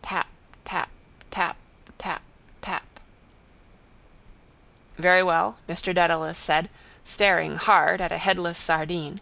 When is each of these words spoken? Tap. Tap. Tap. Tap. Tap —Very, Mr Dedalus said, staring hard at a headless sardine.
Tap. 0.00 0.26
Tap. 0.64 0.88
Tap. 1.30 1.58
Tap. 1.98 2.22
Tap 2.62 2.82
—Very, 4.96 5.20
Mr 5.20 5.94
Dedalus 5.94 6.38
said, 6.38 6.70
staring 7.04 7.56
hard 7.56 8.00
at 8.00 8.10
a 8.10 8.16
headless 8.16 8.58
sardine. 8.58 9.20